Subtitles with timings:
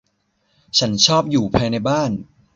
[0.77, 2.11] ฉันชอบอยู่ภายในบ้าน